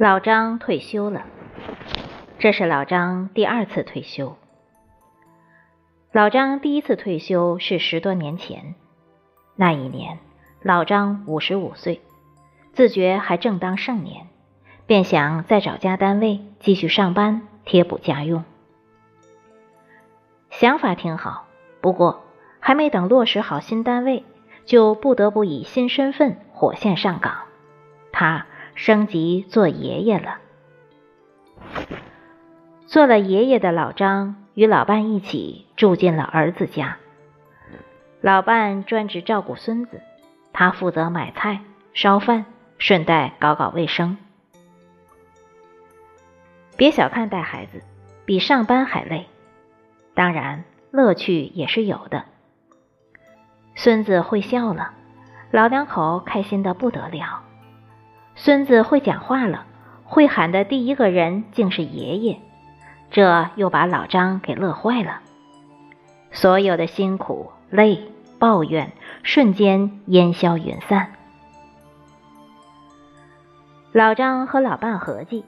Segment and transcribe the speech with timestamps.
[0.00, 1.26] 老张退休了，
[2.38, 4.34] 这是老张第二次退休。
[6.10, 8.74] 老张第一次退休是十多年前，
[9.56, 10.18] 那一年
[10.62, 12.00] 老张五十五岁，
[12.72, 14.28] 自觉还正当盛年，
[14.86, 18.42] 便想再找家单位继续上班，贴补家用。
[20.48, 21.44] 想法挺好，
[21.82, 22.24] 不过
[22.58, 24.24] 还没等落实好新单位，
[24.64, 27.34] 就不得不以新身份火线上岗。
[28.12, 28.46] 他。
[28.82, 30.38] 升级做爷爷了，
[32.86, 36.96] 做了爷爷的老张与老伴一起住进了儿子家。
[38.22, 40.00] 老伴专职照顾孙子，
[40.54, 41.60] 他负责买菜、
[41.92, 42.46] 烧饭，
[42.78, 44.16] 顺带搞搞卫生。
[46.78, 47.82] 别小看带孩子，
[48.24, 49.26] 比上班还累，
[50.14, 52.24] 当然乐趣也是有的。
[53.74, 54.94] 孙子会笑了，
[55.50, 57.42] 老两口开心的不得了。
[58.42, 59.66] 孙子会讲话了，
[60.04, 62.38] 会喊的第一个人竟是爷爷，
[63.10, 65.20] 这又把老张给乐坏了。
[66.32, 71.12] 所有的辛苦、累、抱怨瞬间烟消云散。
[73.92, 75.44] 老张和老伴合计，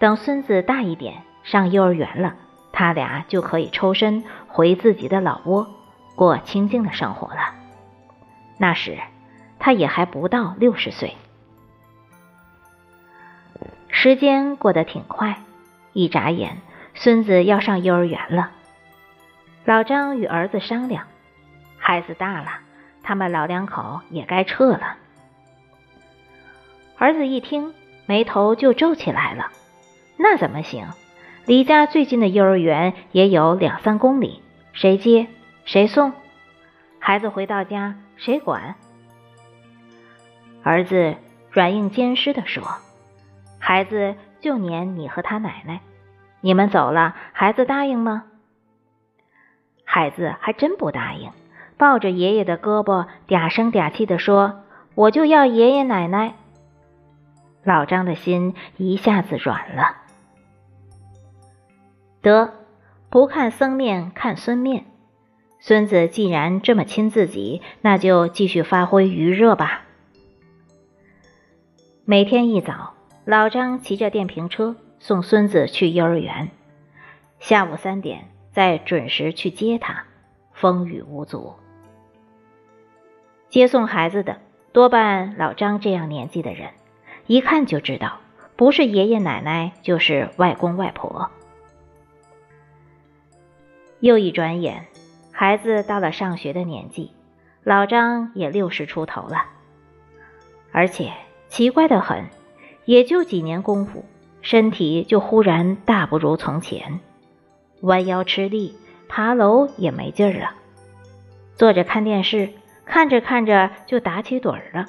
[0.00, 2.34] 等孙子大一点，上幼儿园了，
[2.72, 5.68] 他俩就可以抽身回自己的老窝，
[6.16, 7.54] 过清静的生活了。
[8.58, 8.98] 那时，
[9.60, 11.14] 他也还不到六十岁。
[14.04, 15.38] 时间过得挺快，
[15.94, 16.58] 一眨眼，
[16.92, 18.50] 孙子要上幼儿园了。
[19.64, 21.06] 老张与儿子商量，
[21.78, 22.58] 孩子大了，
[23.02, 24.98] 他们老两口也该撤了。
[26.98, 27.72] 儿子一听，
[28.04, 29.50] 眉头就皱起来了。
[30.18, 30.86] 那怎么行？
[31.46, 34.42] 离家最近的幼儿园也有两三公里，
[34.74, 35.28] 谁接
[35.64, 36.12] 谁送？
[36.98, 38.74] 孩子回到家谁管？
[40.62, 41.16] 儿子
[41.50, 42.68] 软硬兼施地说。
[43.66, 45.80] 孩子就撵你和他奶奶，
[46.42, 48.24] 你们走了，孩子答应吗？
[49.86, 51.30] 孩子还真不答应，
[51.78, 54.64] 抱着爷爷的胳膊，嗲声嗲气地说
[54.94, 56.34] ：“我就要爷爷奶奶。”
[57.64, 59.96] 老张的心一下子软了。
[62.20, 62.52] 得，
[63.08, 64.84] 不看僧面看孙面，
[65.58, 69.84] 孙子既然这么亲自己，那就继续发挥余热吧。
[72.04, 72.93] 每天一早。
[73.24, 76.50] 老张骑着电瓶车送孙子去幼儿园，
[77.38, 80.04] 下午三点再准时去接他，
[80.52, 81.54] 风雨无阻。
[83.48, 84.40] 接送孩子的
[84.72, 86.72] 多半老张这样年纪的人，
[87.26, 88.18] 一看就知道
[88.56, 91.30] 不是爷爷奶奶就是外公外婆。
[94.00, 94.86] 又一转眼，
[95.32, 97.10] 孩子到了上学的年纪，
[97.62, 99.46] 老张也六十出头了，
[100.72, 101.10] 而且
[101.48, 102.26] 奇怪的很。
[102.84, 104.04] 也就几年功夫，
[104.42, 107.00] 身体就忽然大不如从前，
[107.80, 108.76] 弯腰吃力，
[109.08, 110.54] 爬楼也没劲儿了。
[111.54, 112.50] 坐着看电视，
[112.84, 114.86] 看着看着就打起盹儿了。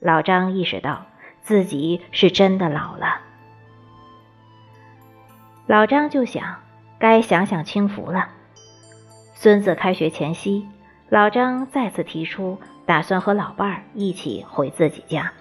[0.00, 1.06] 老张意识到
[1.42, 3.20] 自己是真的老了。
[5.66, 6.56] 老张就想，
[6.98, 8.28] 该享享清福了。
[9.34, 10.66] 孙子开学前夕，
[11.08, 15.32] 老张再次提出，打算和老伴儿一起回自己家。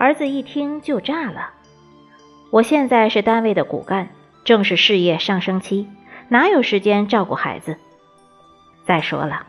[0.00, 1.50] 儿子一听就炸了，
[2.48, 4.08] 我现在是单位的骨干，
[4.44, 5.90] 正是事业上升期，
[6.28, 7.76] 哪有时间照顾孩子？
[8.86, 9.44] 再说了，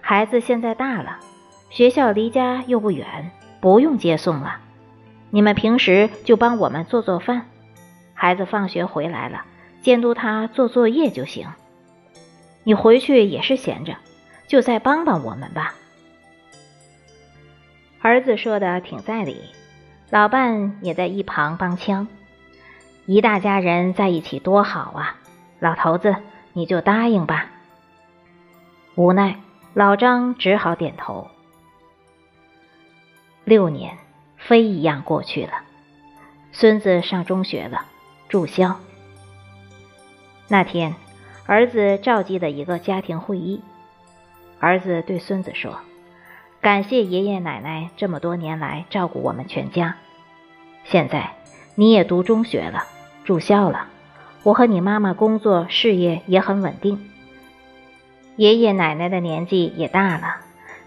[0.00, 1.18] 孩子现在大了，
[1.70, 4.60] 学校离家又不远，不用接送了。
[5.30, 7.48] 你们平时就帮我们做做饭，
[8.14, 9.44] 孩子放学回来了，
[9.82, 11.48] 监督他做作业就行。
[12.62, 13.96] 你回去也是闲着，
[14.46, 15.74] 就再帮帮我们吧。
[18.02, 19.36] 儿子说的挺在理。
[20.08, 22.06] 老伴也在一旁帮腔，
[23.06, 25.16] 一大家人在一起多好啊！
[25.58, 26.14] 老头子，
[26.52, 27.46] 你就答应吧。
[28.94, 29.40] 无奈，
[29.74, 31.28] 老张只好点头。
[33.44, 33.98] 六年
[34.36, 35.52] 飞一样过去了，
[36.52, 37.84] 孙子上中学了，
[38.28, 38.76] 住校。
[40.46, 40.94] 那天，
[41.46, 43.60] 儿子召集了一个家庭会议，
[44.60, 45.80] 儿子对孙子说。
[46.66, 49.94] 感谢爷爷奶奶这么多年来照顾我们全家。
[50.82, 51.30] 现在
[51.76, 52.82] 你也读中学了，
[53.22, 53.86] 住校了，
[54.42, 57.08] 我和你妈妈工作事业也很稳定。
[58.34, 60.38] 爷爷奶奶的年纪也大了，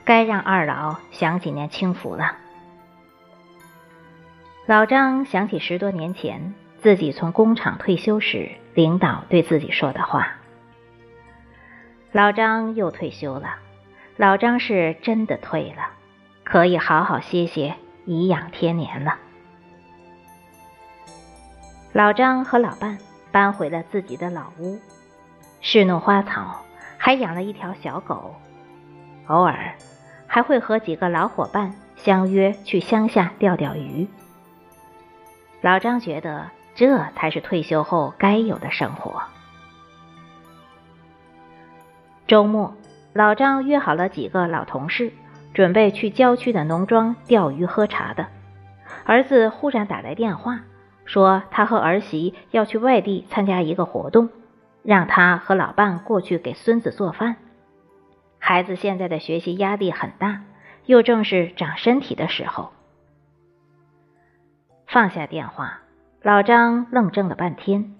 [0.04, 2.36] 该让二老享几年清福了。
[4.66, 10.28] 老张想起十多年前自己从工厂退休时，领导对自己说的话。
[12.12, 13.56] 老张又退休了。
[14.20, 15.92] 老张是真的退了，
[16.44, 19.18] 可以好好歇歇，颐养天年了。
[21.94, 22.98] 老张和老伴
[23.32, 24.78] 搬回了自己的老屋，
[25.62, 26.66] 侍弄花草，
[26.98, 28.36] 还养了一条小狗，
[29.28, 29.74] 偶尔
[30.28, 34.06] 还会和几个老伙伴相约去乡下钓钓鱼。
[35.62, 39.24] 老张觉得这才是退休后该有的生活。
[42.28, 42.76] 周末，
[43.14, 45.12] 老张约好了几个老同事，
[45.54, 48.28] 准备去郊区的农庄钓鱼喝茶的。
[49.06, 50.62] 儿子忽然打来电话。
[51.06, 54.30] 说他和儿媳要去外地参加一个活动，
[54.84, 57.38] 让他和老伴过去给孙子做饭。
[58.38, 60.44] 孩子现在的学习压力很大，
[60.86, 62.72] 又正是长身体的时候。
[64.86, 65.80] 放下电话，
[66.22, 67.96] 老张愣怔了半天，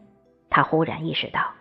[0.52, 1.54] 他忽然意识到，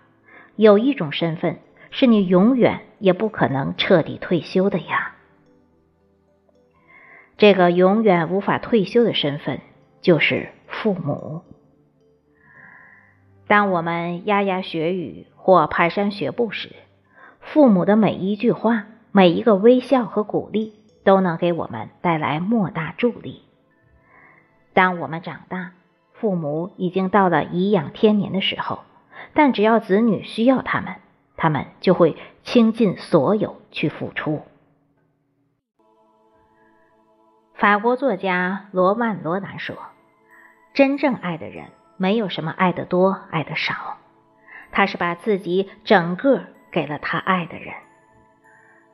[0.54, 1.60] 有一种身份
[1.90, 5.16] 是你永远也不可能彻底退休的呀。
[7.36, 9.60] 这个永远无法退休的身份，
[10.00, 10.50] 就是。
[10.70, 11.42] 父母，
[13.48, 16.76] 当我们牙牙学语或蹒跚学步时，
[17.40, 20.74] 父母的每一句话、每一个微笑和鼓励，
[21.04, 23.42] 都能给我们带来莫大助力。
[24.74, 25.72] 当我们长大，
[26.12, 28.80] 父母已经到了颐养天年的时候，
[29.32, 30.96] 但只要子女需要他们，
[31.38, 34.42] 他们就会倾尽所有去付出。
[37.54, 39.78] 法国作家罗曼·罗兰说。
[40.74, 43.96] 真正爱的人，没有什么爱得多，爱得少，
[44.70, 47.74] 他是把自己整个给了他爱的人。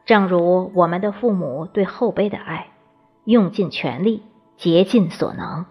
[0.06, 2.68] 正如我们的父母对后辈的爱，
[3.24, 4.22] 用尽全力，
[4.56, 5.66] 竭尽所能。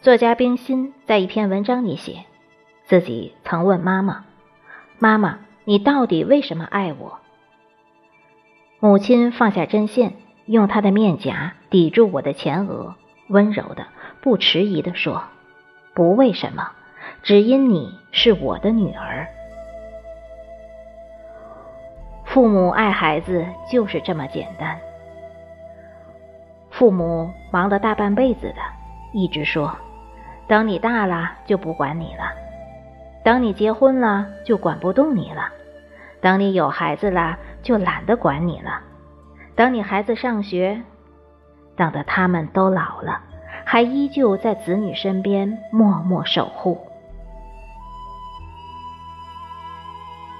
[0.00, 2.24] 作家冰心在一篇文章里写，
[2.84, 4.24] 自己曾问妈妈
[4.98, 7.18] ：“妈妈，你到底为什么爱我？”
[8.80, 10.14] 母亲放下针线，
[10.46, 12.94] 用她的面颊抵住我的前额，
[13.28, 13.86] 温柔的。
[14.20, 15.22] 不迟疑的说
[15.94, 16.72] ：“不为什么，
[17.22, 19.28] 只因你是我的女儿。
[22.24, 24.78] 父母爱孩子就是这么简单。
[26.70, 28.56] 父母忙了大半辈子的，
[29.12, 29.74] 一直说，
[30.48, 32.24] 等你大了就不管你了，
[33.26, 35.48] 等你结婚了就管不动你了，
[36.20, 38.80] 等你有孩子了就懒得管你了，
[39.56, 40.80] 等你孩子上学，
[41.74, 43.20] 等得他们都老了。”
[43.66, 46.80] 还依旧在子女身边默默守护。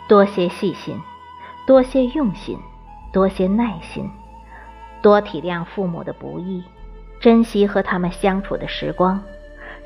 [0.08, 0.96] 多些细心，
[1.66, 2.56] 多些用心，
[3.12, 4.08] 多些耐心，
[5.02, 6.62] 多体谅父母的不易，
[7.18, 9.20] 珍惜和他们相处的时光，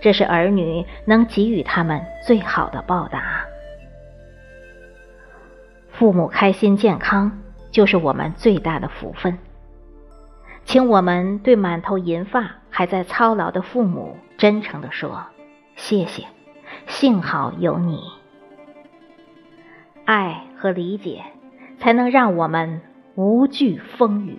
[0.00, 3.44] 这是儿女能给予他们最好的报答。
[5.90, 7.38] 父母开心健康，
[7.70, 9.38] 就是我们最大的福分。
[10.64, 12.56] 请我们对满头银发。
[12.72, 15.26] 还在操劳的父母，真诚地说
[15.74, 16.24] ：“谢谢，
[16.86, 18.00] 幸好有你。
[20.04, 21.24] 爱和理解，
[21.78, 22.80] 才能让我们
[23.16, 24.38] 无惧风雨。”